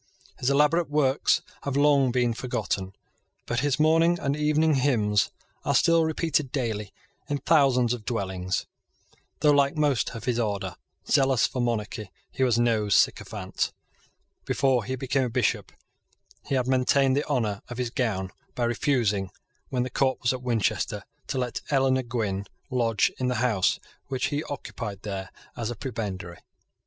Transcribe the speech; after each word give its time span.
His 0.39 0.49
elaborate 0.49 0.89
works 0.89 1.43
have 1.61 1.77
long 1.77 2.11
been 2.11 2.33
forgotten; 2.33 2.93
but 3.45 3.59
his 3.59 3.79
morning 3.79 4.17
and 4.17 4.35
evening 4.35 4.73
hymns 4.73 5.29
are 5.63 5.75
still 5.75 6.05
repeated 6.05 6.51
daily 6.51 6.91
in 7.29 7.37
thousands 7.37 7.93
of 7.93 8.03
dwellings. 8.03 8.65
Though, 9.41 9.51
like 9.51 9.75
most 9.77 10.15
of 10.15 10.23
his 10.23 10.39
order, 10.39 10.75
zealous 11.07 11.45
for 11.45 11.61
monarchy, 11.61 12.09
he 12.31 12.41
was 12.41 12.57
no 12.57 12.89
sycophant. 12.89 13.71
Before 14.43 14.85
he 14.85 14.95
became 14.95 15.25
a 15.25 15.29
Bishop, 15.29 15.71
he 16.47 16.55
had 16.55 16.65
maintained 16.67 17.15
the 17.15 17.25
honour 17.27 17.61
of 17.69 17.77
his 17.77 17.91
gown 17.91 18.31
by 18.55 18.63
refusing, 18.63 19.29
when 19.69 19.83
the 19.83 19.91
court 19.91 20.19
was 20.23 20.33
at 20.33 20.41
Winchester, 20.41 21.03
to 21.27 21.37
let 21.37 21.61
Eleanor 21.69 22.01
Gwynn 22.01 22.45
lodge 22.71 23.11
in 23.19 23.27
the 23.27 23.35
house 23.35 23.79
which 24.07 24.29
he 24.29 24.43
occupied 24.45 25.03
there 25.03 25.29
as 25.55 25.69
a 25.69 25.75
prebendary. 25.75 26.39